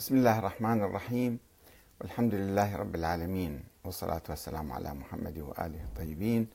بسم 0.00 0.16
الله 0.16 0.38
الرحمن 0.38 0.82
الرحيم. 0.82 1.38
والحمد 2.00 2.34
لله 2.34 2.76
رب 2.76 2.94
العالمين 2.94 3.64
والصلاة 3.84 4.22
والسلام 4.28 4.72
على 4.72 4.94
محمد 4.94 5.38
وآله 5.38 5.82
الطيبين. 5.84 6.48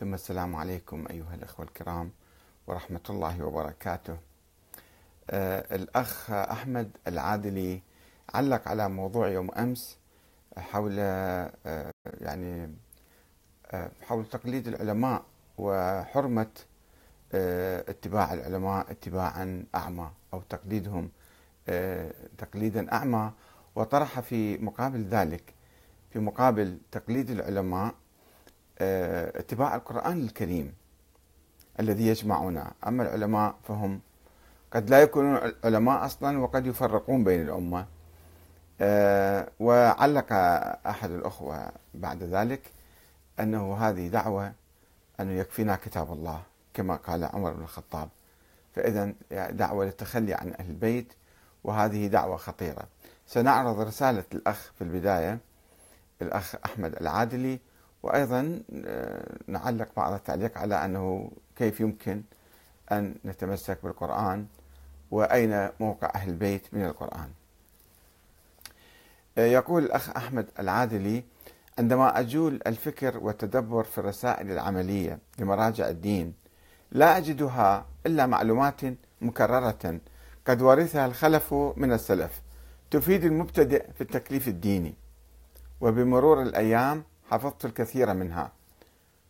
ثم 0.00 0.14
السلام 0.14 0.56
عليكم 0.56 1.06
أيها 1.10 1.34
الأخوة 1.34 1.66
الكرام 1.66 2.10
ورحمة 2.66 3.00
الله 3.10 3.42
وبركاته. 3.44 4.16
آه 5.30 5.74
الأخ 5.74 6.30
أحمد 6.30 6.90
العادلي 7.06 7.82
علق 8.34 8.68
على 8.68 8.88
موضوع 8.88 9.28
يوم 9.28 9.50
أمس 9.50 9.98
حول 10.56 10.96
آه 10.98 11.90
يعني 12.20 12.74
آه 13.70 13.90
حول 14.02 14.26
تقليد 14.26 14.68
العلماء 14.68 15.22
وحرمة 15.58 16.50
آه 17.32 17.80
اتباع 17.90 18.32
العلماء 18.32 18.90
اتباعا 18.90 19.64
أعمى 19.74 20.10
أو 20.34 20.40
تقليدهم. 20.40 21.04
آه، 21.04 21.22
تقليدا 22.38 22.92
أعمى 22.92 23.32
وطرح 23.74 24.20
في 24.20 24.58
مقابل 24.58 25.04
ذلك 25.04 25.54
في 26.10 26.18
مقابل 26.18 26.78
تقليد 26.92 27.30
العلماء 27.30 27.94
آه، 28.78 29.38
اتباع 29.38 29.74
القرآن 29.74 30.24
الكريم 30.24 30.74
الذي 31.80 32.06
يجمعنا 32.06 32.72
أما 32.86 33.02
العلماء 33.02 33.54
فهم 33.64 34.00
قد 34.72 34.90
لا 34.90 35.02
يكونون 35.02 35.52
علماء 35.64 36.04
أصلا 36.04 36.38
وقد 36.38 36.66
يفرقون 36.66 37.24
بين 37.24 37.42
الأمة. 37.42 37.86
آه، 38.80 39.48
وعلق 39.60 40.32
أحد 40.86 41.10
الأخوة 41.10 41.72
بعد 41.94 42.22
ذلك 42.22 42.70
أنه 43.40 43.76
هذه 43.76 44.08
دعوة 44.08 44.52
أنه 45.20 45.32
يكفينا 45.32 45.76
كتاب 45.76 46.12
الله 46.12 46.42
كما 46.74 46.96
قال 46.96 47.24
عمر 47.24 47.52
بن 47.52 47.62
الخطاب. 47.62 48.08
فإذا 48.74 49.12
دعوة 49.50 49.84
للتخلي 49.84 50.34
عن 50.34 50.54
أهل 50.58 50.70
البيت 50.70 51.12
وهذه 51.64 52.06
دعوة 52.06 52.36
خطيرة. 52.36 52.88
سنعرض 53.26 53.80
رسالة 53.80 54.24
الأخ 54.32 54.72
في 54.78 54.84
البداية 54.84 55.38
الأخ 56.22 56.54
أحمد 56.64 56.96
العادلي 56.96 57.60
وأيضا 58.02 58.62
آه، 58.86 59.36
نعلق 59.46 59.88
بعض 59.96 60.12
التعليق 60.12 60.58
على 60.58 60.84
أنه 60.84 61.30
كيف 61.56 61.80
يمكن 61.80 62.22
أن 62.92 63.14
نتمسك 63.24 63.78
بالقرآن 63.82 64.46
وأين 65.10 65.68
موقع 65.80 66.10
أهل 66.14 66.30
البيت 66.30 66.74
من 66.74 66.84
القرآن. 66.84 67.30
آه، 69.38 69.46
يقول 69.46 69.84
الأخ 69.84 70.10
أحمد 70.16 70.46
العادلي 70.58 71.24
عندما 71.78 72.20
أجول 72.20 72.60
الفكر 72.66 73.18
والتدبر 73.18 73.84
في 73.84 73.98
الرسائل 73.98 74.50
العملية 74.50 75.18
لمراجع 75.38 75.88
الدين 75.88 76.34
لا 76.92 77.16
أجدها 77.16 77.86
إلا 78.06 78.26
معلومات 78.26 78.80
مكررة 79.20 79.98
قد 80.46 80.62
ورثها 80.62 81.06
الخلف 81.06 81.54
من 81.54 81.92
السلف. 81.92 82.42
تفيد 82.90 83.24
المبتدئ 83.24 83.92
في 83.94 84.00
التكليف 84.00 84.48
الديني 84.48 84.94
وبمرور 85.80 86.42
الأيام 86.42 87.04
حفظت 87.30 87.64
الكثير 87.64 88.14
منها. 88.14 88.52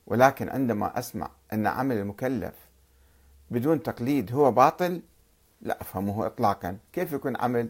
ولكن 0.07 0.49
عندما 0.49 0.99
أسمع 0.99 1.31
أن 1.53 1.67
عمل 1.67 1.97
المكلف 1.97 2.55
بدون 3.51 3.83
تقليد 3.83 4.33
هو 4.33 4.51
باطل 4.51 5.03
لا 5.63 5.81
أفهمه 5.81 6.27
إطلاقا. 6.27 6.77
كيف 6.93 7.13
يكون 7.13 7.37
عمل 7.37 7.69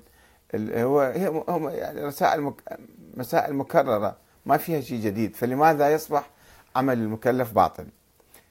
هو 0.55 1.13
هم 1.49 1.69
يعني 1.69 2.05
رسائل. 2.05 2.53
مسائل 3.17 3.55
مكررة 3.55 4.17
ما 4.47 4.57
فيها 4.57 4.81
شيء 4.81 5.01
جديد. 5.01 5.37
فلماذا 5.37 5.93
يصبح 5.93 6.31
عمل 6.77 6.99
المكلف 6.99 7.53
باطل؟ 7.53 7.87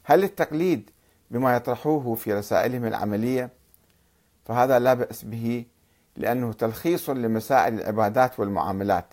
هل 0.03 0.23
التقليد 0.23 0.89
بما 1.31 1.55
يطرحوه 1.55 2.15
في 2.15 2.33
رسائلهم 2.33 2.85
العملية 2.85 3.49
فهذا 4.45 4.79
لا 4.79 4.93
بأس 4.93 5.25
به 5.25 5.65
لأنه 6.17 6.53
تلخيص 6.53 7.09
لمسائل 7.09 7.73
العبادات 7.73 8.39
والمعاملات. 8.39 9.05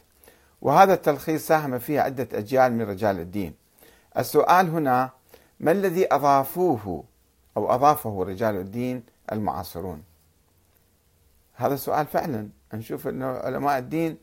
وهذا 0.62 0.94
التلخيص 0.94 1.46
ساهم 1.46 1.78
فيه 1.78 2.00
عدة 2.00 2.28
أجيال 2.32 2.72
من 2.72 2.82
رجال 2.82 3.20
الدين. 3.20 3.54
السؤال 4.18 4.68
هنا 4.70 5.10
ما 5.60 5.72
الذي 5.72 6.14
أضافوه 6.14 7.04
أو 7.56 7.74
أضافه 7.74 8.24
رجال 8.24 8.56
الدين 8.56 9.02
المعاصرون؟ 9.32 10.02
هذا 11.54 11.76
سؤال 11.76 12.06
فعلا. 12.06 12.48
نشوف 12.74 13.08
أنه 13.08 13.26
علماء 13.26 13.78
الدين 13.78 14.16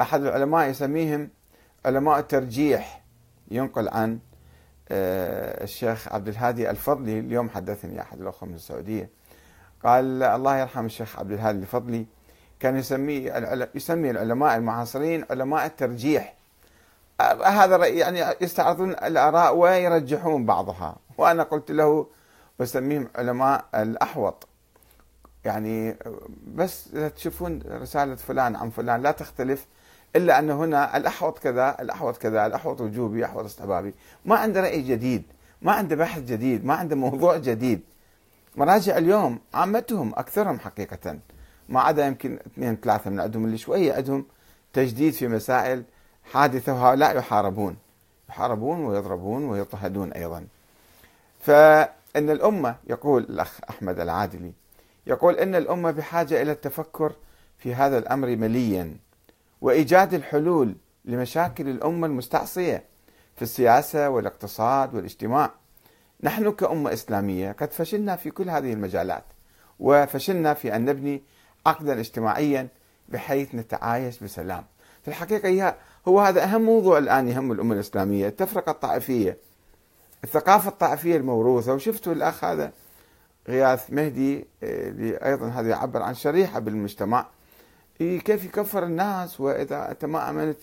أحد 0.00 0.22
العلماء 0.22 0.68
يسميهم 0.68 1.28
علماء 1.86 2.18
الترجيح. 2.18 3.04
ينقل 3.50 3.88
عن 3.88 4.18
آه، 4.88 5.64
الشيخ 5.64 6.08
عبد 6.12 6.28
الهادي 6.28 6.70
الفضلي. 6.70 7.18
اليوم 7.18 7.50
حدثني 7.50 8.00
أحد 8.00 8.20
الأخوة 8.20 8.48
من 8.48 8.54
السعودية. 8.54 9.10
قال 9.84 10.22
الله 10.22 10.56
يرحم 10.56 10.86
الشيخ 10.86 11.18
عبد 11.18 11.32
الهادي 11.32 11.58
الفضلي. 11.58 12.06
كان 12.60 12.76
يسمي 12.76 13.32
يسمي 13.74 14.10
العلماء 14.10 14.56
المعاصرين 14.56 15.24
علماء 15.30 15.66
الترجيح. 15.66 16.34
هذا 17.44 17.86
يعني 17.86 18.36
يستعرضون 18.40 18.90
الآراء 18.90 19.56
ويرجحون 19.56 20.46
بعضها. 20.46 20.96
وأنا 21.18 21.42
قلت 21.42 21.70
له 21.70 22.06
بسميهم 22.58 23.08
علماء 23.16 23.64
الأحوط. 23.74 24.48
يعني 25.44 25.96
بس 26.54 26.90
تشوفون 27.16 27.60
رسالة 27.66 28.14
فلان 28.14 28.56
عن 28.56 28.70
فلان 28.70 29.02
لا 29.02 29.10
تختلف 29.10 29.66
إلا 30.16 30.38
أن 30.38 30.50
هنا 30.50 30.96
الأحوط 30.96 31.38
كذا 31.38 31.76
الأحوط 31.80 32.16
كذا 32.16 32.46
الأحوط 32.46 32.80
وجوبي 32.80 33.24
احوط 33.24 33.44
استحبابي. 33.44 33.94
ما 34.24 34.36
عنده 34.36 34.60
رأي 34.60 34.82
جديد 34.82 35.22
ما 35.62 35.72
عنده 35.72 35.96
بحث 35.96 36.22
جديد 36.22 36.64
ما 36.64 36.74
عنده 36.74 36.96
موضوع 36.96 37.36
جديد. 37.36 37.80
مراجع 38.56 38.98
اليوم 38.98 39.38
عامتهم 39.54 40.12
أكثرهم 40.16 40.58
حقيقة. 40.60 41.18
ما 41.68 41.80
عدا 41.80 42.06
يمكن 42.06 42.38
اثنين 42.46 42.76
ثلاثة 42.76 43.10
من 43.10 43.20
عندهم 43.20 43.44
اللي 43.44 43.58
شوية 43.58 43.92
عندهم 43.94 44.26
تجديد 44.72 45.12
في 45.12 45.28
مسائل 45.28 45.84
حادثة 46.32 46.74
وهؤلاء 46.74 47.16
يحاربون. 47.18 47.76
يحاربون 48.28 48.84
ويضربون 48.84 49.44
ويضطهدون 49.44 50.12
أيضا. 50.12 50.46
فإن 51.40 52.30
الأمة 52.30 52.76
يقول 52.86 53.22
الأخ 53.22 53.60
أحمد 53.70 54.00
العادلي 54.00 54.52
يقول 55.06 55.34
إن 55.34 55.54
الأمة 55.54 55.90
بحاجة 55.90 56.42
إلى 56.42 56.52
التفكر 56.52 57.12
في 57.58 57.74
هذا 57.74 57.98
الأمر 57.98 58.36
مليا 58.36 58.96
وإيجاد 59.60 60.14
الحلول 60.14 60.74
لمشاكل 61.04 61.68
الأمة 61.68 62.06
المستعصية 62.06 62.84
في 63.36 63.42
السياسة 63.42 64.08
والاقتصاد 64.10 64.94
والاجتماع. 64.94 65.50
نحن 66.22 66.52
كأمة 66.52 66.92
إسلامية 66.92 67.52
قد 67.52 67.72
فشلنا 67.72 68.16
في 68.16 68.30
كل 68.30 68.50
هذه 68.50 68.72
المجالات 68.72 69.24
وفشلنا 69.80 70.54
في 70.54 70.76
أن 70.76 70.84
نبني 70.84 71.22
عقدا 71.66 72.00
اجتماعيا 72.00 72.68
بحيث 73.08 73.54
نتعايش 73.54 74.20
بسلام. 74.20 74.64
في 75.02 75.08
الحقيقة 75.08 75.74
هو 76.08 76.20
هذا 76.20 76.44
أهم 76.44 76.62
موضوع 76.62 76.98
الآن 76.98 77.28
يهم 77.28 77.52
الأمة 77.52 77.74
الإسلامية 77.74 78.28
التفرقة 78.28 78.70
الطائفية. 78.70 79.36
الثقافة 80.24 80.68
الطائفية 80.68 81.16
الموروثة 81.16 81.74
وشفتوا 81.74 82.12
الأخ 82.12 82.44
هذا 82.44 82.72
غياث 83.48 83.92
مهدي 83.92 84.46
اللي 84.62 85.16
أيضا 85.16 85.48
هذا 85.48 85.68
يعبر 85.68 86.02
عن 86.02 86.14
شريحة 86.14 86.58
بالمجتمع. 86.58 87.26
كيف 87.98 88.44
يكفر 88.44 88.84
الناس؟ 88.84 89.40
وإذا 89.40 89.90
أنت 89.90 90.04
ما 90.04 90.30
آمنت 90.30 90.58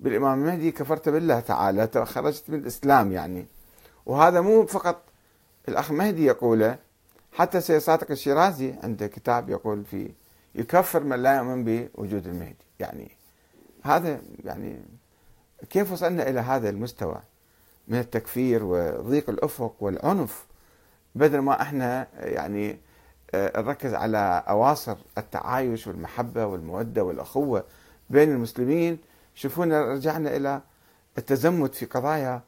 بالإمام 0.00 0.40
المهدي 0.40 0.70
كفرت 0.70 1.08
بالله 1.08 1.40
تعالى 1.40 1.88
خرجت 2.04 2.44
من 2.48 2.58
الإسلام 2.58 3.12
يعني. 3.12 3.46
وهذا 4.08 4.40
مو 4.40 4.66
فقط 4.66 5.02
الأخ 5.68 5.90
مهدي 5.90 6.24
يقوله 6.24 6.78
حتى 7.32 7.60
سيد 7.60 7.78
صادق 7.78 8.10
الشيرازي 8.10 8.74
عنده 8.82 9.06
كتاب 9.06 9.50
يقول 9.50 9.84
فيه 9.84 10.08
يكفر 10.54 11.02
من 11.02 11.22
لا 11.22 11.36
يؤمن 11.36 11.64
بوجود 11.64 12.26
المهدي. 12.26 12.66
يعني 12.80 13.10
هذا 13.82 14.20
يعني 14.44 14.80
كيف 15.70 15.92
وصلنا 15.92 16.28
إلى 16.28 16.40
هذا 16.40 16.68
المستوى 16.68 17.20
من 17.88 17.98
التكفير 17.98 18.64
وضيق 18.64 19.30
الأفق 19.30 19.74
والعنف 19.80 20.46
بدل 21.14 21.38
ما 21.38 21.62
إحنا 21.62 22.06
يعني 22.14 22.78
آه، 23.34 23.60
نركز 23.60 23.94
على 23.94 24.44
أواصر 24.48 24.96
التعايش 25.18 25.86
والمحبة 25.86 26.46
والمودة 26.46 27.04
والأخوة 27.04 27.64
بين 28.10 28.30
المسلمين؟ 28.32 28.98
شوفونا 29.34 29.84
رجعنا 29.84 30.36
إلى 30.36 30.60
التزمت 31.18 31.74
في 31.74 31.86
قضايا 31.86 32.40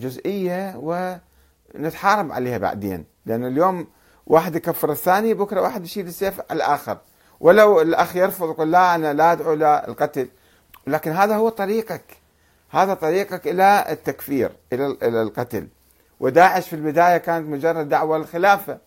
جزئية 0.00 0.74
ونتحارب 0.76 2.32
عليها 2.32 2.58
بعدين. 2.58 3.04
لأن 3.26 3.44
اليوم 3.44 3.86
واحد 4.26 4.56
يكفر 4.56 4.92
الثاني 4.92 5.34
بكرة 5.34 5.60
واحد 5.60 5.84
يشيل 5.84 6.06
السيف 6.06 6.40
الآخر. 6.40 6.98
ولو 7.40 7.80
الأخ 7.80 8.16
يرفض 8.16 8.50
يقول 8.50 8.72
لا 8.72 8.94
أنا 8.94 9.12
لا 9.12 9.32
أدعو 9.32 9.54
للقتل 9.54 10.28
لكن 10.86 11.10
هذا 11.10 11.36
هو 11.36 11.48
طريقك. 11.48 12.16
هذا 12.70 12.94
طريقك 12.94 13.48
إلى 13.48 13.84
التكفير 13.88 14.52
إلى 14.72 14.86
إلى 14.86 15.22
القتل. 15.22 15.68
وداعش 16.20 16.68
في 16.68 16.76
البداية 16.76 17.16
كانت 17.16 17.48
مجرد 17.48 17.88
دعوة 17.88 18.18
للخلافة. 18.18 18.78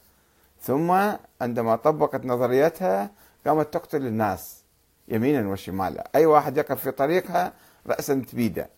ثم 0.61 0.91
عندما 1.41 1.75
طبقت 1.75 2.25
نظريتها 2.25 3.11
قامت 3.47 3.73
تقتل 3.73 4.05
الناس 4.05 4.63
يمينا 5.07 5.49
وشمالا. 5.49 6.09
أي 6.15 6.25
واحد 6.25 6.57
يقف 6.57 6.81
في 6.81 6.91
طريقها 6.91 7.53
راسا 7.87 8.13
تبيده. 8.31 8.69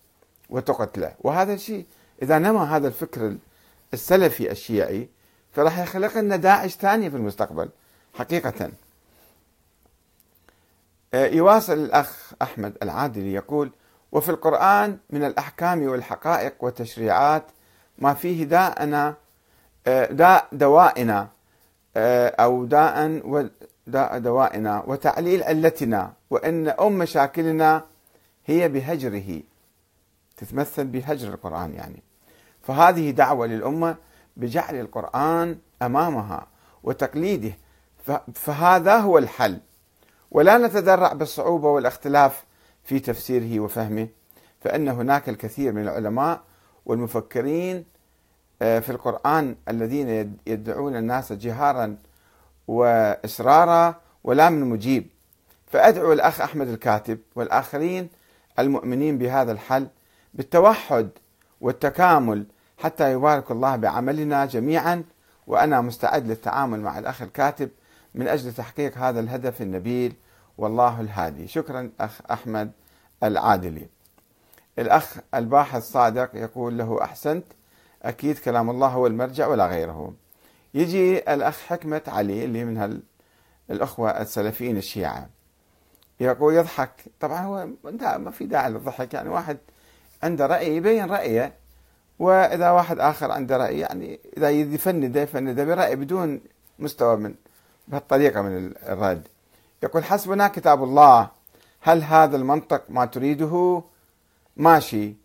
وتقتله 0.53 1.13
وهذا 1.19 1.53
الشيء 1.53 1.85
إذا 2.21 2.39
نمى 2.39 2.59
هذا 2.59 2.87
الفكر 2.87 3.35
السلفي 3.93 4.51
الشيعي 4.51 5.09
فراح 5.51 5.79
يخلق 5.79 6.17
لنا 6.17 6.35
داعش 6.35 6.75
ثاني 6.75 7.09
في 7.09 7.17
المستقبل 7.17 7.69
حقيقة. 8.13 8.71
آه، 11.13 11.25
يواصل 11.25 11.73
الأخ 11.73 12.33
أحمد 12.41 12.77
العادلي 12.83 13.33
يقول 13.33 13.71
وفي 14.11 14.29
القرآن 14.29 14.97
من 15.09 15.23
الأحكام 15.23 15.87
والحقائق 15.87 16.53
والتشريعات 16.59 17.43
ما 17.97 18.13
فيه 18.13 18.43
داءنا 18.43 19.15
آه، 19.87 20.05
داء 20.05 20.47
دوائنا 20.51 21.27
آه، 21.97 22.27
أو 22.27 22.65
داء 22.65 23.21
داء 23.87 24.19
دوائنا 24.19 24.83
وتعليل 24.87 25.43
علتنا 25.43 26.13
وإن 26.29 26.67
أم 26.67 26.97
مشاكلنا 26.97 27.85
هي 28.45 28.69
بهجره. 28.69 29.41
تتمثل 30.37 30.85
بهجر 30.85 31.33
القرآن 31.33 31.73
يعني. 31.73 32.03
فهذه 32.61 33.11
دعوة 33.11 33.47
للأمة 33.47 33.95
بجعل 34.37 34.75
القرآن 34.79 35.57
أمامها 35.81 36.47
وتقليده. 36.83 37.51
فهذا 38.33 38.97
هو 38.97 39.17
الحل. 39.17 39.59
ولا 40.31 40.57
نتذرع 40.57 41.13
بالصعوبة 41.13 41.69
والاختلاف 41.69 42.43
في 42.83 42.99
تفسيره 42.99 43.59
وفهمه 43.59 44.07
فإن 44.61 44.87
هناك 44.87 45.29
الكثير 45.29 45.71
من 45.71 45.81
العلماء 45.81 46.41
والمفكرين 46.85 47.85
آه، 48.61 48.79
في 48.79 48.89
القرآن 48.89 49.55
الذين 49.69 50.37
يدعون 50.47 50.95
الناس 50.95 51.33
جهارا 51.33 51.97
وإصرارا 52.67 53.95
ولا 54.23 54.49
من 54.49 54.69
مجيب. 54.69 55.07
فأدعو 55.67 56.13
الأخ 56.13 56.41
أحمد 56.41 56.67
الكاتب 56.67 57.19
والآخرين 57.35 58.09
المؤمنين 58.59 59.17
بهذا 59.17 59.51
الحل 59.51 59.87
بالتوحد 60.33 61.09
والتكامل 61.61 62.45
حتى 62.77 63.11
يبارك 63.11 63.51
الله 63.51 63.75
بعملنا 63.75 64.45
جميعا. 64.45 65.03
وأنا 65.47 65.81
مستعد 65.81 66.27
للتعامل 66.27 66.81
مع 66.81 66.99
الأخ 66.99 67.21
الكاتب 67.21 67.69
من 68.15 68.27
أجل 68.27 68.53
تحقيق 68.53 68.97
هذا 68.97 69.19
الهدف 69.19 69.61
النبيل 69.61 70.13
والله 70.57 71.01
الهادي. 71.01 71.47
شكرا 71.47 71.91
أخ 71.99 72.21
أحمد 72.31 72.71
العادلي. 73.23 73.87
الأخ 74.79 75.17
الباحث 75.35 75.83
صادق 75.83 76.29
يقول 76.33 76.77
له 76.77 77.03
أحسنت 77.03 77.45
أكيد 78.03 78.37
كلام 78.37 78.69
الله 78.69 78.87
هو 78.87 79.07
المرجع 79.07 79.47
ولا 79.47 79.67
غيره. 79.67 80.13
يجي 80.73 81.33
الأخ 81.33 81.59
حكمة 81.61 82.01
علي 82.07 82.45
اللي 82.45 82.65
من 82.65 83.01
الأخوة 83.71 84.09
السلفيين 84.09 84.77
الشيعة. 84.77 85.29
يقول 86.19 86.53
يضحك. 86.53 86.91
طبعا 87.19 87.39
هو 87.39 87.67
ما 88.17 88.31
في 88.31 88.45
داعي 88.45 88.69
للضحك 88.69 89.13
يعني 89.13 89.29
واحد 89.29 89.57
عنده 90.23 90.45
رأي 90.45 90.75
يبين 90.75 91.05
رأيه. 91.05 91.53
وإذا 92.19 92.69
واحد 92.69 92.99
آخر 92.99 93.31
عنده 93.31 93.57
رأي 93.57 93.79
يعني 93.79 94.19
إذا 94.37 94.49
يفنده 94.49 95.21
يفنده 95.21 95.63
برأي 95.63 95.95
بدون 95.95 96.41
مستوى 96.79 97.17
من 97.17 97.35
بهالطريقة 97.87 98.41
من 98.41 98.73
الرد. 98.89 99.27
يقول 99.83 100.03
حسبنا 100.03 100.47
كتاب 100.47 100.83
الله. 100.83 101.29
هل 101.81 102.03
هذا 102.03 102.35
المنطق 102.35 102.83
ما 102.89 103.05
تريده؟ 103.05 103.83
ماشي. 104.57 105.15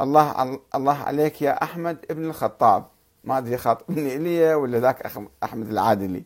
الله 0.00 0.58
الله 0.74 0.96
عليك 0.96 1.42
يا 1.42 1.62
أحمد 1.62 1.98
ابن 2.10 2.24
الخطاب. 2.24 2.86
ما 3.24 3.38
أدري 3.38 3.56
خاطبني 3.56 4.14
إلي 4.16 4.54
ولا 4.54 4.78
ذاك 4.78 5.12
أحمد 5.42 5.70
العادلي. 5.70 6.22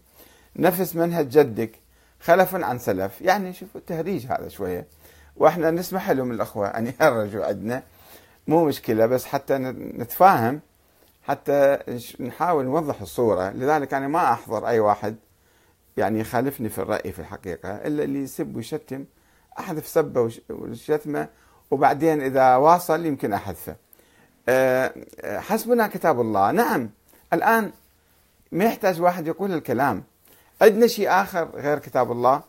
نفس 0.56 0.96
منهج 0.96 1.28
جدك. 1.28 1.72
خلف 2.20 2.54
عن 2.54 2.78
سلف. 2.78 3.20
يعني 3.20 3.52
شوفوا 3.52 3.80
التهريج 3.80 4.26
هذا 4.26 4.48
شوية. 4.48 4.86
وإحنا 5.36 5.70
نسمح 5.70 6.10
لهم 6.10 6.30
الأخوة 6.30 6.66
أن 6.78 6.86
يهرجوا 6.86 7.44
عندنا. 7.44 7.82
مو 8.46 8.64
مشكلة 8.64 9.06
بس 9.06 9.24
حتى 9.24 9.58
نتفاهم 9.58 10.60
حتى 11.22 11.78
نحاول 12.20 12.64
نوضح 12.64 13.00
الصورة. 13.00 13.50
لذلك 13.50 13.94
أنا 13.94 14.08
ما 14.08 14.32
أحضر 14.32 14.68
أي 14.68 14.80
واحد 14.80 15.16
يعني 15.96 16.20
يخالفني 16.20 16.68
في 16.68 16.78
الرأي 16.78 17.12
في 17.12 17.18
الحقيقة 17.18 17.70
إلا 17.70 18.04
اللي 18.04 18.22
يسب 18.22 18.56
ويشتم. 18.56 19.04
أحذف 19.58 19.86
سبه 19.86 20.30
وشتمه 20.50 21.28
وبعدين 21.70 22.22
إذا 22.22 22.56
واصل 22.56 23.06
يمكن 23.06 23.32
أحذفه. 23.32 23.76
أه، 24.48 24.94
حسبنا 25.24 25.86
كتاب 25.86 26.20
الله. 26.20 26.50
نعم 26.50 26.90
الآن 27.32 27.72
ما 28.52 28.64
يحتاج 28.64 29.00
واحد 29.00 29.26
يقول 29.26 29.52
الكلام. 29.52 30.04
عندنا 30.62 30.86
شيء 30.86 31.10
آخر 31.10 31.48
غير 31.54 31.78
كتاب 31.78 32.12
الله؟ 32.12 32.42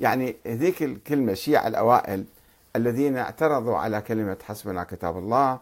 يعني 0.00 0.36
ذيك 0.46 0.82
الكلمة 0.82 1.32
الشيعة 1.32 1.66
الأوائل. 1.66 2.24
الذين 2.76 3.16
اعترضوا 3.16 3.76
على 3.76 4.00
كلمة 4.00 4.36
حسبنا 4.44 4.84
كتاب 4.84 5.18
الله 5.18 5.60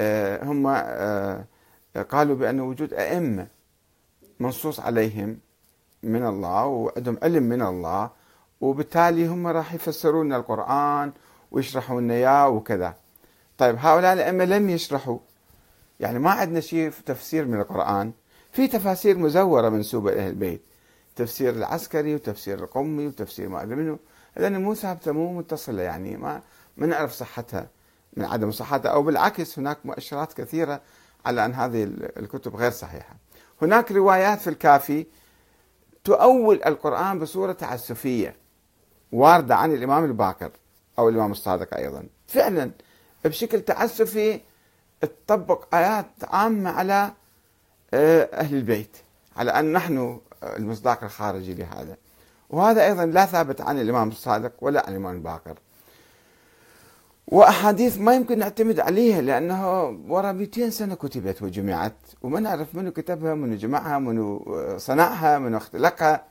أه، 0.00 0.44
هم 0.44 0.66
أه، 0.66 1.44
قالوا 2.10 2.36
بأن 2.36 2.60
وجود 2.60 2.94
أئمة 2.94 3.46
منصوص 4.40 4.80
عليهم 4.80 5.38
من 6.02 6.26
الله 6.26 6.66
وعندهم 6.66 7.18
علم 7.22 7.42
من 7.42 7.62
الله 7.62 8.10
وبالتالي 8.60 9.26
هم 9.26 9.46
راح 9.46 9.74
يفسرون 9.74 10.32
القرآن 10.32 11.12
ويشرحون 11.50 12.10
اياه 12.10 12.48
وكذا. 12.48 12.94
طيب 13.58 13.76
هؤلاء 13.78 14.12
الأئمة 14.12 14.44
لم 14.44 14.70
يشرحوا. 14.70 15.18
يعني 16.00 16.18
ما 16.18 16.30
عندنا 16.30 16.60
شيء 16.60 16.90
في 16.90 17.02
تفسير 17.02 17.44
من 17.44 17.60
القرآن. 17.60 18.12
في 18.52 18.68
تفاسير 18.68 19.18
مزورة 19.18 19.68
منسوبة 19.68 20.12
إلى 20.12 20.28
البيت. 20.28 20.62
تفسير 21.16 21.50
العسكري 21.54 22.14
وتفسير 22.14 22.58
القمي 22.58 23.06
وتفسير 23.06 23.48
ما 23.48 23.62
أدري 23.62 23.74
منه. 23.74 23.98
لأن 24.36 24.62
مو 24.62 24.74
ثابتة 24.74 25.12
مو 25.12 25.38
متصلة 25.38 25.82
يعني 25.82 26.16
ما 26.16 26.42
ما 26.76 26.86
نعرف 26.86 27.12
صحتها 27.12 27.68
من 28.16 28.24
عدم 28.24 28.50
صحتها 28.50 28.90
أو 28.90 29.02
بالعكس 29.02 29.58
هناك 29.58 29.78
مؤشرات 29.84 30.32
كثيرة 30.32 30.80
على 31.26 31.44
أن 31.44 31.54
هذه 31.54 31.84
الكتب 32.16 32.56
غير 32.56 32.70
صحيحة. 32.70 33.16
هناك 33.62 33.92
روايات 33.92 34.40
في 34.40 34.50
الكافي 34.50 35.06
تؤول 36.04 36.60
القرآن 36.66 37.18
بصورة 37.18 37.52
تعسفية 37.52 38.36
واردة 39.12 39.56
عن 39.56 39.72
الإمام 39.74 40.04
الباكر 40.04 40.50
أو 40.98 41.08
الإمام 41.08 41.30
الصادق 41.32 41.76
أيضا. 41.76 42.06
فعلا 42.28 42.70
بشكل 43.24 43.60
تعسفي 43.60 44.40
تطبق 45.00 45.74
آيات 45.74 46.06
عامة 46.22 46.70
على 46.70 47.12
آه، 47.94 48.28
أهل 48.32 48.56
البيت 48.56 48.96
على 49.36 49.50
أن 49.50 49.72
نحن 49.72 50.20
المصداق 50.42 51.04
الخارجي 51.04 51.54
لهذا. 51.54 51.96
وهذا 52.50 52.86
أيضا 52.86 53.06
لا 53.06 53.26
ثابت 53.26 53.60
عن 53.60 53.80
الإمام 53.80 54.08
الصادق 54.08 54.52
ولا 54.60 54.86
عن 54.86 54.92
الإمام 54.92 55.14
الباكر 55.16 55.58
وأحاديث 57.26 57.98
ما 57.98 58.14
يمكن 58.14 58.38
نعتمد 58.38 58.80
عليها 58.80 59.20
لانها 59.20 59.82
ورا 60.08 60.32
200 60.32 60.70
سنة 60.70 60.94
كتبت 60.94 61.42
وجمعت 61.42 61.96
وما 62.22 62.40
نعرف 62.40 62.74
منو 62.74 62.90
كتبها 62.90 63.34
منو 63.34 63.56
جمعها 63.56 63.98
منو 63.98 64.44
صنعها 64.78 65.38
منو 65.38 65.56
اختلقها. 65.56 66.24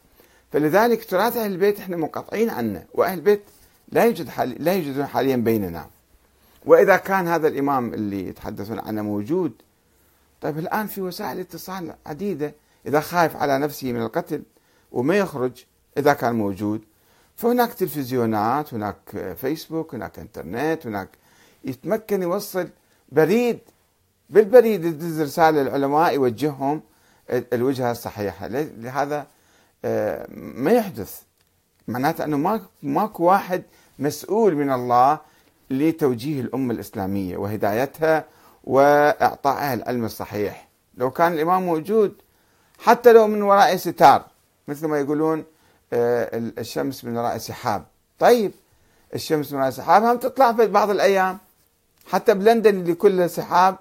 فلذلك 0.52 1.06
تراث 1.06 1.38
أهل 1.38 1.52
البيت 1.52 1.80
إحنا 1.80 1.98
منقطعين 1.98 2.50
عنه 2.50 2.86
وأهل 2.94 3.18
البيت 3.18 3.44
لا 3.92 4.04
يوجد 4.04 4.30
لا 4.60 4.74
يوجدون 4.74 5.06
حاليا 5.06 5.36
بيننا. 5.36 5.88
وإذا 6.66 6.98
كان 6.98 7.28
هذا 7.28 7.48
الإمام 7.48 7.94
اللي 7.94 8.28
يتحدثون 8.28 8.80
عنه 8.80 9.02
موجود 9.02 9.52
طيب 10.42 10.60
الآن 10.60 10.88
في 10.88 11.02
وسائل 11.02 11.40
اتصال 11.40 11.94
عديدة. 12.06 12.54
إذا 12.88 13.00
خايف 13.00 13.36
على 13.36 13.60
نفسه 13.60 13.94
من 13.94 14.02
القتل 14.02 14.44
وما 14.92 15.16
يخرج 15.16 15.66
إذا 15.98 16.14
كان 16.14 16.36
موجود. 16.36 16.82
فهناك 17.38 17.74
تلفزيونات 17.74 18.74
هناك 18.74 19.34
فيسبوك 19.38 19.96
هناك 19.96 20.20
إنترنت 20.20 20.88
هناك 20.88 21.10
يتمكن 21.64 22.22
يوصل 22.22 22.68
بريد 23.12 23.60
بالبريد 24.30 24.86
يدز 24.86 25.22
رسالة 25.22 25.62
للعلماء 25.62 26.14
يوجههم 26.14 26.82
الوجهة 27.30 27.92
الصحيحة. 27.92 28.48
لهذا 28.48 29.28
آه، 29.86 30.28
ما 30.36 30.72
يحدث. 30.72 31.22
معناته 31.88 32.24
أنه 32.24 32.60
ماكو 32.84 33.24
واحد 33.24 33.64
مسؤول 34.00 34.56
من 34.56 34.72
الله 34.72 35.20
لتوجيه 35.70 36.42
الأمة 36.42 36.74
الإسلامية 36.74 37.38
وهدايتها 37.38 38.26
وإعطائها 38.64 39.74
العلم 39.74 40.06
الصحيح. 40.06 40.68
لو 40.98 41.12
كان 41.12 41.34
الإمام 41.34 41.66
موجود 41.66 42.14
حتى 42.80 43.14
لو 43.14 43.28
من 43.28 43.42
وراء 43.42 43.76
ستار 43.76 44.26
مثل 44.68 44.88
ما 44.88 45.00
يقولون 45.00 45.44
الشمس 45.94 47.06
من 47.06 47.18
وراء 47.18 47.38
سحاب. 47.38 47.86
طيب 48.20 48.52
الشمس 49.14 49.52
من 49.52 49.60
وراء 49.60 49.70
سحاب 49.70 50.04
هم 50.04 50.18
تطلع 50.18 50.54
في 50.54 50.68
بعض 50.68 50.90
الأيام 50.90 51.38
حتى 52.08 52.34
بلندن 52.34 52.80
اللي 52.80 52.94
كلها 52.94 53.28
سحاب 53.28 53.76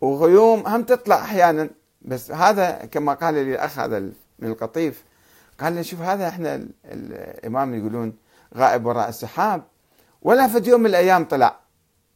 وغيوم 0.00 0.66
هم 0.66 0.82
تطلع 0.82 1.16
أحيانا. 1.16 1.70
بس 2.02 2.30
هذا 2.30 2.70
كما 2.70 3.14
قال 3.14 3.34
لي 3.34 3.54
الأخ 3.54 3.78
هذا 3.78 3.98
من 4.38 4.48
القطيف 4.48 5.04
قال 5.60 5.72
لي 5.72 5.84
شوف 5.84 6.00
هذا 6.00 6.28
إحنا 6.28 6.66
الإمام 6.84 7.74
يقولون 7.74 8.12
غائب 8.56 8.86
وراء 8.86 9.08
السحاب 9.08 9.62
ولا 10.22 10.48
في 10.48 10.70
يوم 10.70 10.80
من 10.80 10.86
الأيام 10.86 11.24
طلع. 11.24 11.56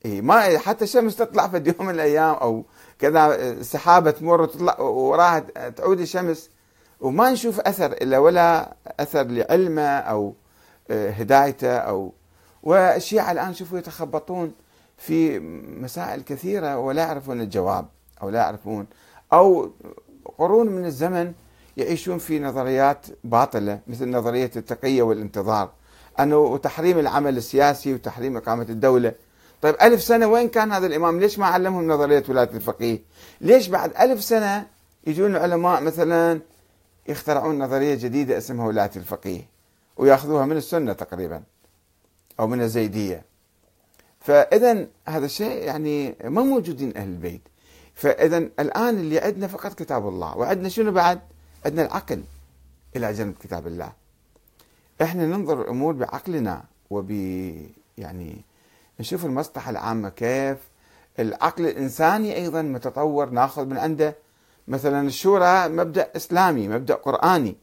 إيه 0.04 0.20
ما 0.20 0.58
حتى 0.58 0.84
الشمس 0.84 1.16
تطلع 1.16 1.48
في 1.48 1.62
يوم 1.66 1.86
من 1.86 1.94
الأيام 1.94 2.34
أو 2.34 2.64
كذا 2.98 3.62
سحابة 3.62 4.10
تمر 4.10 4.40
وتطلع 4.40 4.80
وراها 4.80 5.38
تعود 5.76 6.00
الشمس. 6.00 6.50
وما 7.02 7.30
نشوف 7.30 7.60
أثر 7.60 7.92
إلا 7.92 8.18
ولا 8.18 8.74
أثر 9.00 9.22
لعلمه 9.22 9.82
أو 9.82 10.34
آه، 10.90 11.10
هدايته 11.10 11.76
أو. 11.76 12.12
والشيعة 12.62 13.32
الآن 13.32 13.54
شوفوا 13.54 13.78
يتخبطون 13.78 14.52
في 14.98 15.38
مسائل 15.80 16.22
كثيرة 16.22 16.78
ولا 16.78 17.02
يعرفون 17.02 17.40
الجواب 17.40 17.86
أو 18.22 18.30
لا 18.30 18.38
يعرفون. 18.38 18.86
أو 19.32 19.70
قرون 20.38 20.66
من 20.66 20.84
الزمن 20.84 21.32
يعيشون 21.76 22.18
في 22.18 22.38
نظريات 22.38 23.06
باطلة 23.24 23.78
مثل 23.86 24.10
نظرية 24.10 24.50
التقية 24.56 25.02
والانتظار. 25.02 25.70
أنه 26.20 26.58
تحريم 26.58 26.98
العمل 26.98 27.36
السياسي 27.36 27.94
وتحريم 27.94 28.36
إقامة 28.36 28.66
الدولة. 28.68 29.12
طيب 29.62 29.74
ألف 29.82 30.02
سنة 30.02 30.26
وين 30.26 30.48
كان 30.48 30.72
هذا 30.72 30.86
الإمام؟ 30.86 31.20
ليش 31.20 31.38
ما 31.38 31.46
علمهم 31.46 31.88
نظرية 31.88 32.24
ولاية 32.28 32.50
الفقيه؟ 32.54 32.98
ليش 33.40 33.68
بعد 33.68 33.92
ألف 34.00 34.24
سنة 34.24 34.66
يجون 35.06 35.36
العلماء 35.36 35.82
مثلا 35.82 36.40
يخترعون 37.08 37.58
نظرية 37.58 37.94
جديدة 37.94 38.38
اسمها 38.38 38.66
ولاية 38.66 38.90
الفقيه 38.96 39.42
ويأخذوها 39.96 40.46
من 40.46 40.56
السنة 40.56 40.92
تقريبا 40.92 41.42
أو 42.40 42.46
من 42.46 42.60
الزيدية. 42.60 43.24
فإذا 44.20 44.86
هذا 45.08 45.24
الشيء 45.24 45.62
يعني 45.62 46.16
ما 46.24 46.42
موجودين 46.42 46.96
أهل 46.96 47.08
البيت. 47.08 47.40
فإذا 47.94 48.38
الآن 48.38 48.98
اللي 48.98 49.18
عندنا 49.18 49.46
فقط 49.46 49.74
كتاب 49.74 50.08
الله 50.08 50.36
وعندنا 50.36 50.68
شنو 50.68 50.92
بعد؟ 50.92 51.20
عندنا 51.66 51.86
العقل 51.86 52.22
إلى 52.96 53.12
جنب 53.12 53.34
كتاب 53.40 53.66
الله. 53.66 53.92
إحنا 55.02 55.26
ننظر 55.26 55.62
الأمور 55.62 55.92
بعقلنا 55.92 56.64
وب 56.90 57.10
يعني 57.98 58.36
نشوف 59.00 59.24
المصلحة 59.24 59.70
العامة 59.70 60.08
كيف. 60.08 60.58
العقل 61.18 61.66
الإنساني 61.66 62.36
أيضا 62.36 62.62
متطور 62.62 63.30
ناخذ 63.30 63.64
من 63.64 63.78
عنده 63.78 64.14
مثلا 64.68 65.06
الشورى 65.06 65.68
مبدأ 65.68 66.10
إسلامي 66.16 66.68
مبدأ 66.68 66.94
قرآني. 66.94 67.56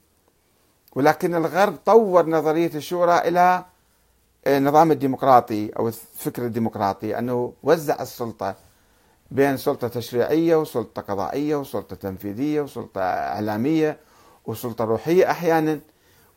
ولكن 0.96 1.36
الغرب 1.36 1.76
طور 1.86 2.30
نظرية 2.30 2.72
الشورى 2.76 3.18
إلى 3.18 3.66
النظام 4.48 4.92
الديمقراطي 4.92 5.70
أو 5.80 5.88
الفكر 5.88 6.46
الديمقراطي 6.46 7.20
أنه 7.20 7.54
وزع 7.64 8.02
السلطة 8.02 8.56
بين 9.32 9.58
سلطة 9.58 9.88
تشريعية 9.88 10.56
وسلطة 10.56 11.02
قضائية 11.02 11.56
وسلطة 11.56 11.96
تنفيذية 11.96 12.62
وسلطة 12.62 13.02
إعلامية 13.02 13.98
وسلطة 14.46 14.86
روحية 14.86 15.32
أحيانا. 15.32 15.80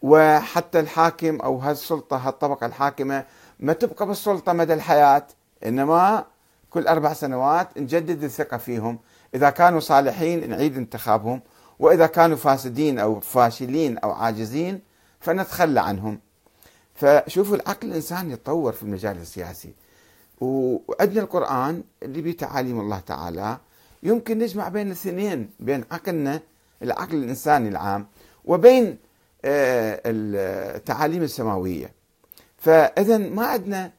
وحتى 0.03 0.81
الحاكم 0.81 1.41
أو 1.41 1.59
هالسلطة 1.59 2.17
هالطبقة 2.17 2.67
الحاكمة 2.67 3.25
ما 3.61 3.73
تبقى 3.73 4.07
بالسلطة 4.07 4.53
مدى 4.53 4.75
الحياة 4.75 5.27
إنما 5.67 6.25
كل 6.71 6.87
أربع 6.89 7.13
سنوات 7.13 7.79
نجدد 7.79 8.25
الثقة 8.25 8.57
فيهم. 8.57 8.99
إذا 9.35 9.51
كانوا 9.51 9.81
صالحين 9.81 10.51
نعيد 10.51 10.77
انتخابهم 10.77 11.41
وإذا 11.79 12.07
كانوا 12.07 12.37
فاسدين 12.37 12.99
أو 12.99 13.21
فاشلين 13.21 13.99
أو 13.99 14.11
عاجزين 14.11 14.81
فنتخلى 15.21 15.81
عنهم. 15.81 16.21
فشوفوا 16.95 17.57
العقل 17.57 17.89
الانساني 17.89 18.33
يتطور 18.33 18.73
في 18.73 18.83
المجال 18.83 19.17
السياسي. 19.17 19.75
وعندنا 20.41 21.21
القرآن 21.21 21.83
اللي 22.03 22.23
به 22.23 22.33
تعاليم 22.33 22.81
الله 22.81 22.99
تعالى 22.99 23.59
يمكن 24.03 24.39
نجمع 24.39 24.69
بين 24.69 24.87
الاثنين 24.87 25.51
بين 25.61 25.85
عقلنا 25.91 26.41
العقل 26.83 27.15
الإنساني 27.15 27.69
العام 27.69 28.07
وبين 28.45 28.99
آه، 29.45 30.01
التعاليم 30.07 31.23
السماوية. 31.23 31.93
فاذا 32.59 33.19
ما 33.19 33.47
عندنا 33.47 33.93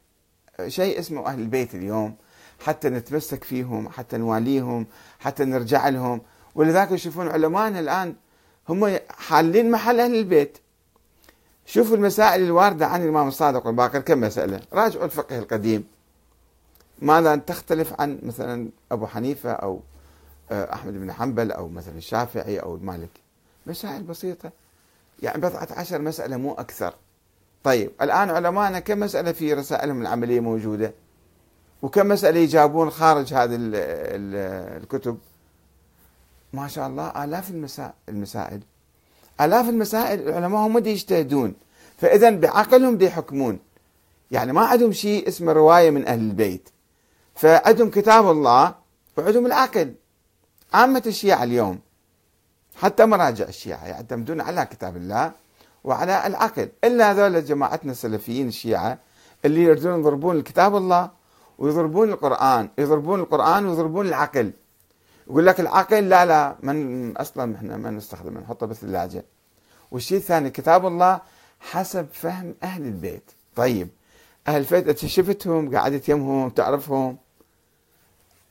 شيء 0.67 0.99
اسمه 0.99 1.25
أهل 1.25 1.39
البيت 1.39 1.75
اليوم. 1.75 2.15
حتى 2.59 2.89
نتمسك 2.89 3.43
فيهم 3.43 3.89
حتى 3.89 4.17
نواليهم 4.17 4.85
حتى 5.19 5.45
نرجع 5.45 5.89
لهم. 5.89 6.21
ولذلك 6.55 6.91
يشوفون 6.91 7.27
علمائنا 7.27 7.79
الآن 7.79 8.15
هم 8.69 8.97
حالين 9.09 9.71
محل 9.71 9.99
أهل 9.99 10.15
البيت. 10.15 10.57
شوفوا 11.65 11.95
المسائل 11.95 12.43
الواردة 12.43 12.87
عن 12.87 13.03
الإمام 13.03 13.27
الصادق 13.27 13.67
والباقر 13.67 13.99
كم 13.99 14.21
مسألة؟ 14.21 14.61
راجعوا 14.73 15.05
الفقه 15.05 15.39
القديم. 15.39 15.83
ماذا 17.01 17.35
تختلف 17.35 18.01
عن 18.01 18.19
مثلا 18.23 18.69
أبو 18.91 19.07
حنيفة 19.07 19.51
أو 19.51 19.79
آه، 20.51 20.73
أحمد 20.73 20.93
بن 20.93 21.11
حنبل 21.11 21.51
أو 21.51 21.67
مثلا 21.67 21.97
الشافعي 21.97 22.59
أو 22.59 22.75
المالك 22.75 23.09
مسائل 23.65 24.03
بسيطة. 24.03 24.51
يعني 25.21 25.41
بضعة 25.41 25.67
عشر 25.71 26.01
مسألة 26.01 26.37
مو 26.37 26.53
أكثر. 26.53 26.93
طيب 27.63 27.91
الآن 28.01 28.29
علمائنا 28.29 28.79
كم 28.79 28.99
مسألة 28.99 29.31
في 29.31 29.53
رسائلهم 29.53 30.01
العملية 30.01 30.39
موجودة؟ 30.39 30.93
وكم 31.83 32.07
مسألة 32.07 32.39
يجابون 32.39 32.89
خارج 32.89 33.33
هذه 33.33 33.57
الكتب؟ 34.81 35.17
ما 36.53 36.67
شاء 36.67 36.87
الله 36.87 37.23
آلاف 37.23 37.51
المسائل. 38.09 38.61
آلاف 39.41 39.69
المسائل 39.69 40.29
العلماء 40.29 40.67
هم 40.67 40.79
دي 40.79 40.89
يجتهدون. 40.89 41.53
فإذا 41.97 42.29
بعقلهم 42.29 42.97
دي 42.97 43.05
يحكمون. 43.05 43.59
يعني 44.31 44.53
ما 44.53 44.61
عندهم 44.61 44.91
شيء 44.91 45.27
اسمه 45.27 45.51
رواية 45.51 45.89
من 45.89 46.07
أهل 46.07 46.19
البيت. 46.19 46.69
فعندهم 47.35 47.89
كتاب 47.89 48.31
الله 48.31 48.75
وعندهم 49.17 49.45
العقل. 49.45 49.93
عامة 50.73 51.03
الشيعة 51.05 51.43
اليوم 51.43 51.79
حتى 52.75 53.05
مراجع 53.05 53.45
الشيعة 53.45 53.85
يعتمدون 53.85 54.41
على 54.41 54.65
كتاب 54.65 54.97
الله 54.97 55.31
وعلى 55.83 56.27
العقل. 56.27 56.69
إلا 56.83 57.11
هذول 57.11 57.45
جماعتنا 57.45 57.91
السلفيين 57.91 58.47
الشيعة 58.47 58.97
اللي 59.45 59.63
يريدون 59.63 59.99
يضربون 59.99 60.35
الكتاب 60.35 60.75
الله 60.75 61.22
ويضربون 61.63 62.09
القرآن 62.09 62.69
يضربون 62.77 63.19
القرآن 63.19 63.65
ويضربون 63.65 64.07
العقل. 64.07 64.51
يقول 65.27 65.45
لك 65.45 65.59
العقل 65.59 66.09
لا 66.09 66.25
لا 66.25 66.55
من 66.63 67.17
أصلا 67.17 67.55
إحنا 67.55 67.77
ما 67.77 67.91
نستخدمه 67.91 68.41
نحطه 68.41 68.65
بالثلاجة 68.65 69.23
والشيء 69.91 70.17
الثاني 70.17 70.49
كتاب 70.49 70.85
الله 70.85 71.21
حسب 71.59 72.07
فهم 72.13 72.55
أهل 72.63 72.81
البيت. 72.85 73.31
طيب 73.55 73.87
أهل 74.47 74.57
البيت 74.57 74.87
أنت 74.87 75.05
شفتهم؟ 75.05 75.75
قعدت 75.75 76.09
يمهم 76.09 76.49
تعرفهم؟ 76.49 77.17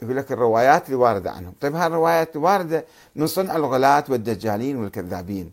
يقول 0.02 0.16
لك 0.16 0.32
الروايات 0.32 0.86
اللي 0.86 0.96
واردة 0.96 1.30
عنهم. 1.30 1.52
طيب 1.60 1.74
هاي 1.74 1.86
الروايات 1.86 2.36
واردة 2.36 2.84
من 3.16 3.26
صنع 3.26 3.56
الغلاة 3.56 4.04
والدجالين 4.08 4.76
والكذابين. 4.76 5.52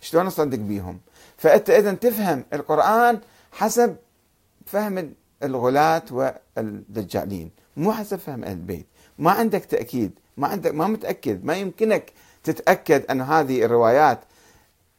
شلون 0.00 0.24
نصدق 0.24 0.58
بيهم؟ 0.58 0.98
فأنت 1.36 1.70
إذا 1.70 1.92
تفهم 1.92 2.44
القرآن 2.52 3.20
حسب 3.52 3.96
فهم 4.66 5.14
الغلاة 5.42 6.02
والدجالين. 6.10 7.50
مو 7.76 7.92
حسب 7.92 8.16
فهم 8.16 8.44
أهل 8.44 8.52
البيت. 8.52 8.86
ما 9.18 9.30
عندك 9.30 9.64
تأكيد. 9.64 10.12
ما 10.36 10.48
عندك 10.48 10.74
ما 10.74 10.86
متأكد. 10.86 11.44
ما 11.44 11.54
يمكنك 11.54 12.12
تتأكد 12.44 13.06
أن 13.10 13.20
هذه 13.20 13.64
الروايات 13.64 14.20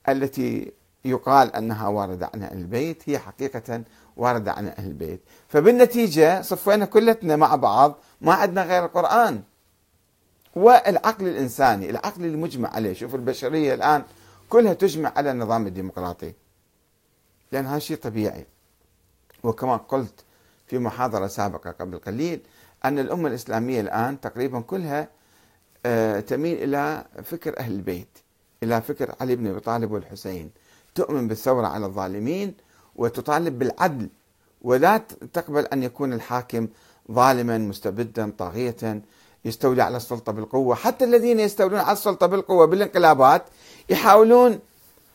التي 0.10 0.72
يقال 1.06 1.56
أنها 1.56 1.88
واردة 1.88 2.30
عن 2.34 2.44
أهل 2.44 2.58
البيت 2.58 3.10
هي 3.10 3.20
حقيقة 3.20 3.84
واردة 4.18 4.52
عن 4.52 4.68
أهل 4.68 4.88
البيت. 4.88 5.22
فبالنتيجة 5.48 6.42
صفينا 6.42 6.86
كلتنا 6.86 7.36
مع 7.36 7.56
بعض 7.56 7.96
ما 8.22 8.34
عندنا 8.34 8.64
غير 8.64 8.86
القرآن. 8.86 9.42
والعقل 10.56 11.28
الإنساني 11.28 11.90
العقل 11.90 12.26
المجمع 12.26 12.70
عليه. 12.70 12.94
شوف 12.94 13.16
البشرية 13.16 13.74
الآن 13.74 14.04
كلها 14.50 14.74
تجمع 14.74 15.14
على 15.16 15.32
النظام 15.32 15.68
الديمقراطي. 15.68 16.34
لأن 17.52 17.66
هذا 17.66 17.80
شيء 17.80 17.98
طبيعي. 17.98 18.46
وكما 19.44 19.78
قلت 19.78 20.24
في 20.68 20.80
محاضرة 20.80 21.28
سابقة 21.28 21.72
قبل 21.72 21.98
قليل 21.98 22.42
أن 22.86 23.00
الأمة 23.00 23.28
الإسلامية 23.28 23.82
الآن 23.82 24.22
تقريبا 24.22 24.60
كلها 24.60 25.10
آه، 25.86 26.20
تميل 26.20 26.64
إلى 26.64 27.06
فكر 27.24 27.60
أهل 27.60 27.72
البيت 27.72 28.18
إلى 28.64 28.82
فكر 28.82 29.16
علي 29.22 29.36
بن 29.36 29.48
أبي 29.48 29.60
طالب 29.60 29.92
والحسين. 29.92 30.52
تؤمن 30.96 31.28
بالثورة 31.28 31.68
على 31.68 31.86
الظالمين 31.86 32.54
وتطالب 32.96 33.60
بالعدل 33.60 34.10
ولا 34.62 34.98
تقبل 35.34 35.66
أن 35.66 35.84
يكون 35.84 36.14
الحاكم 36.14 36.68
ظالما 37.12 37.58
مستبدا 37.58 38.34
طاغية 38.38 39.02
يستولي 39.46 39.84
على 39.84 39.98
السلطة 39.98 40.32
بالقوة. 40.32 40.76
حتى 40.76 41.06
الذين 41.06 41.40
يستولون 41.40 41.80
على 41.80 41.94
السلطة 41.94 42.28
بالقوة 42.28 42.66
بالانقلابات 42.66 43.44
يحاولون 43.90 44.60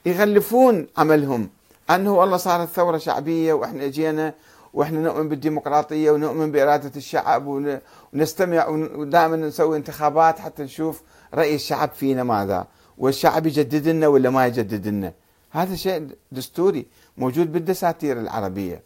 يغلفون 0.06 0.86
عملهم. 0.96 1.48
أنه 1.90 2.14
والله 2.14 2.36
صارت 2.36 2.68
ثورة 2.68 2.98
شعبية 2.98 3.52
وإحنا 3.52 3.86
جينا 3.86 4.34
وإحنا 4.74 5.00
نؤمن 5.00 5.28
بالديمقراطية 5.28 6.10
ونؤمن 6.10 6.52
بإرادة 6.52 6.92
الشعب 6.96 7.46
ونستمع 7.46 8.68
ودائما 8.68 9.36
نسوي 9.36 9.76
انتخابات 9.76 10.38
حتى 10.38 10.62
نشوف 10.62 11.02
رأي 11.34 11.54
الشعب 11.54 11.90
فينا 11.90 12.22
ماذا. 12.24 12.66
والشعب 12.98 13.46
يجدد 13.46 13.88
لنا 13.88 14.08
ولا 14.08 14.30
ما 14.30 14.46
يجدد 14.46 14.86
لنا 14.86 15.12
هذا 15.50 15.74
شيء 15.74 16.08
دستوري 16.32 16.86
موجود 17.16 17.52
بالدساتير 17.52 18.20
العربية. 18.20 18.82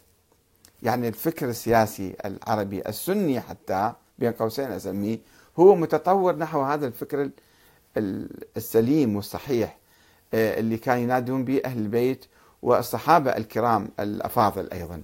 يعني 0.83 1.07
الفكر 1.07 1.49
السياسي 1.49 2.15
العربي 2.25 2.81
السني 2.87 3.41
حتى 3.41 3.93
بين 4.19 4.31
قوسين 4.31 4.71
أسميه 4.71 5.19
هو 5.59 5.75
متطور 5.75 6.35
نحو 6.35 6.61
هذا 6.61 6.87
الفكر 6.87 7.29
السليم 8.57 9.15
والصحيح 9.15 9.77
آه، 10.33 10.59
اللي 10.59 10.77
كان 10.77 10.99
ينادون 10.99 11.45
به 11.45 11.61
أهل 11.65 11.77
البيت 11.77 12.25
والصحابة 12.61 13.31
الكرام 13.37 13.89
الأفاضل 13.99 14.69
أيضا. 14.73 15.03